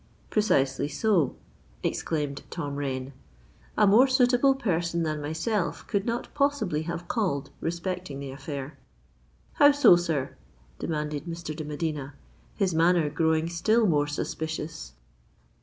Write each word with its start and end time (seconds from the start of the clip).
"—"Precisely 0.31 0.87
so," 0.87 1.35
exclaimed 1.83 2.41
Tom 2.49 2.75
Rain. 2.77 3.13
"A 3.77 3.85
more 3.85 4.07
suitable 4.07 4.55
person 4.55 5.03
than 5.03 5.21
myself 5.21 5.85
could 5.85 6.07
not 6.07 6.27
possibly 6.33 6.81
have 6.89 7.07
called 7.07 7.51
respecting 7.59 8.19
the 8.19 8.31
affair."—"How 8.31 9.71
so, 9.73 9.95
sir?" 9.95 10.35
demanded 10.79 11.25
Mr. 11.25 11.55
de 11.55 11.63
Medina, 11.63 12.15
his 12.55 12.73
manner 12.73 13.11
growing 13.11 13.47
still 13.47 13.85
more 13.85 14.07
suspicious. 14.07 14.93